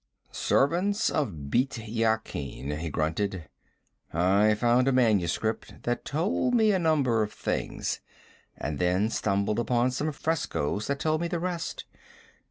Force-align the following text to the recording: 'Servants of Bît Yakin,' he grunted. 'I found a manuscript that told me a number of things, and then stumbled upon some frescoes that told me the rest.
'Servants 0.31 1.11
of 1.11 1.29
Bît 1.29 1.79
Yakin,' 1.87 2.79
he 2.79 2.89
grunted. 2.89 3.47
'I 4.11 4.55
found 4.55 4.87
a 4.87 4.91
manuscript 4.91 5.83
that 5.83 6.05
told 6.05 6.55
me 6.55 6.71
a 6.71 6.79
number 6.79 7.21
of 7.21 7.31
things, 7.31 8.01
and 8.57 8.79
then 8.79 9.11
stumbled 9.11 9.59
upon 9.59 9.91
some 9.91 10.11
frescoes 10.11 10.87
that 10.87 11.01
told 11.01 11.21
me 11.21 11.27
the 11.27 11.37
rest. 11.39 11.85